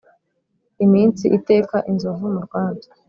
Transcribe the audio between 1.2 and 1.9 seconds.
iteka